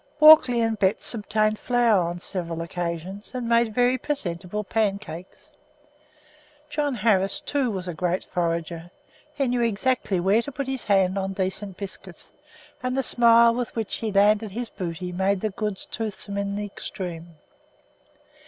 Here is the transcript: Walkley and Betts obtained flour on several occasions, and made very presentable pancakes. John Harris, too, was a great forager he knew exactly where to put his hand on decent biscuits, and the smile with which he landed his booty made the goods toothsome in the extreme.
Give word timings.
Walkley 0.19 0.61
and 0.61 0.79
Betts 0.79 1.13
obtained 1.13 1.59
flour 1.59 2.01
on 2.07 2.17
several 2.17 2.63
occasions, 2.63 3.35
and 3.35 3.47
made 3.47 3.71
very 3.75 3.99
presentable 3.99 4.63
pancakes. 4.63 5.51
John 6.71 6.95
Harris, 6.95 7.39
too, 7.39 7.69
was 7.69 7.87
a 7.87 7.93
great 7.93 8.25
forager 8.25 8.89
he 9.35 9.47
knew 9.47 9.61
exactly 9.61 10.19
where 10.19 10.41
to 10.41 10.51
put 10.51 10.65
his 10.65 10.85
hand 10.85 11.19
on 11.19 11.33
decent 11.33 11.77
biscuits, 11.77 12.31
and 12.81 12.97
the 12.97 13.03
smile 13.03 13.53
with 13.53 13.75
which 13.75 13.97
he 13.97 14.11
landed 14.11 14.49
his 14.49 14.71
booty 14.71 15.11
made 15.11 15.41
the 15.41 15.51
goods 15.51 15.85
toothsome 15.85 16.35
in 16.35 16.55
the 16.55 16.65
extreme. 16.65 17.35